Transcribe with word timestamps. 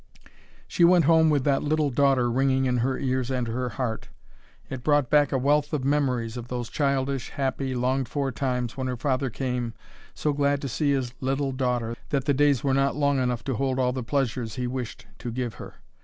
She 0.67 0.83
went 0.83 1.05
home 1.05 1.29
with 1.29 1.43
that 1.43 1.61
"little 1.61 1.91
daughter" 1.91 2.27
ringing 2.31 2.65
in 2.65 2.77
her 2.77 2.97
ears 2.97 3.29
and 3.29 3.47
her 3.47 3.69
heart. 3.69 4.09
It 4.67 4.83
brought 4.83 5.11
back 5.11 5.31
a 5.31 5.37
wealth 5.37 5.73
of 5.73 5.83
memories 5.85 6.37
of 6.37 6.47
those 6.47 6.69
childish, 6.71 7.29
happy, 7.29 7.75
longed 7.75 8.09
for 8.09 8.31
times 8.31 8.75
when 8.75 8.87
her 8.87 8.97
father 8.97 9.29
came, 9.29 9.75
so 10.15 10.33
glad 10.33 10.59
to 10.63 10.67
see 10.67 10.91
his 10.91 11.13
"little 11.21 11.51
daughter" 11.51 11.95
that 12.09 12.25
the 12.25 12.33
days 12.33 12.63
were 12.63 12.73
not 12.73 12.95
long 12.95 13.19
enough 13.19 13.43
to 13.43 13.53
hold 13.57 13.77
all 13.77 13.93
the 13.93 14.01
pleasures 14.01 14.55
he 14.55 14.65
wished 14.65 15.05
to 15.19 15.31
give 15.31 15.53
her. 15.61 15.75